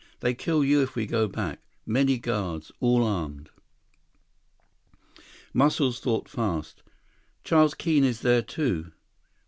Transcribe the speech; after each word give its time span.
They 0.21 0.33
kill 0.33 0.63
you 0.63 0.81
if 0.81 0.95
we 0.95 1.05
go 1.05 1.27
back. 1.27 1.61
Many 1.85 2.17
guards. 2.17 2.71
All 2.79 3.03
armed." 3.03 3.51
Muscles 5.53 5.99
thought 5.99 6.27
fast. 6.27 6.81
"Charles 7.43 7.75
Keene 7.75 8.03
is 8.03 8.21
there, 8.21 8.41
too?" 8.41 8.93